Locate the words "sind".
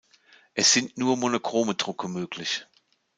0.73-0.97